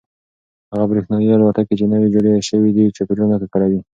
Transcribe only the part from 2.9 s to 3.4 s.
چاپیریال نه